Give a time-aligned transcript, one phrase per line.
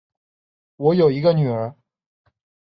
[0.77, 1.77] 我有一个女儿